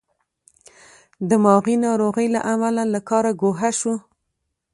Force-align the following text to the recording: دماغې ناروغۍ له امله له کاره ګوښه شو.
دماغې 1.29 1.75
ناروغۍ 1.85 2.27
له 2.35 2.41
امله 2.53 2.83
له 2.93 2.99
کاره 3.09 3.31
ګوښه 3.41 3.69
شو. 3.79 3.95